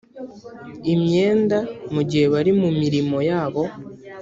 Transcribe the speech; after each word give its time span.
imyenda 0.93 1.57
mu 1.93 2.01
gihe 2.09 2.25
bari 2.33 2.51
mu 2.61 2.69
mirimo 2.79 3.17
yabo 3.29 3.63